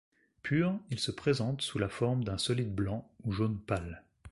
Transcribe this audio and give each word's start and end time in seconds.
Pur, 0.41 0.79
il 0.89 0.97
se 0.99 1.11
présente 1.11 1.61
sous 1.61 1.77
la 1.77 1.87
forme 1.87 2.23
d'un 2.23 2.39
solide 2.39 2.73
blanc 2.73 3.07
ou 3.23 3.31
jaune 3.31 3.59
pâle. 3.59 4.03